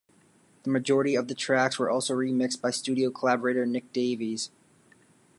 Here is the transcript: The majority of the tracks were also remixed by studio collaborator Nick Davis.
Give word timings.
The 0.63 0.71
majority 0.71 1.13
of 1.13 1.27
the 1.27 1.35
tracks 1.35 1.77
were 1.77 1.87
also 1.91 2.15
remixed 2.15 2.59
by 2.59 2.71
studio 2.71 3.11
collaborator 3.11 3.67
Nick 3.67 3.93
Davis. 3.93 4.49